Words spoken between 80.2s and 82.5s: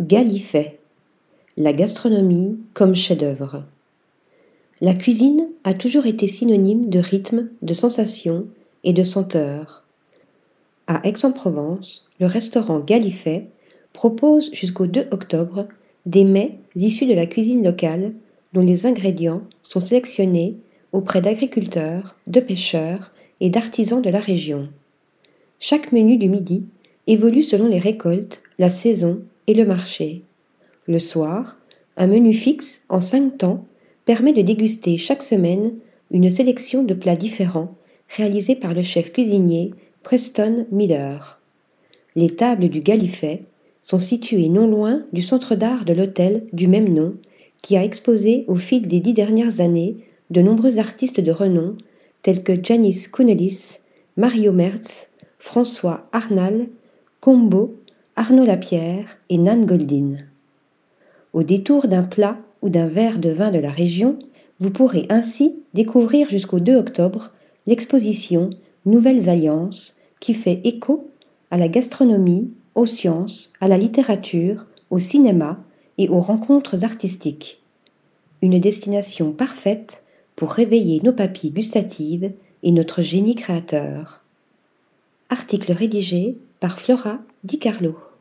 pour réveiller nos papilles gustatives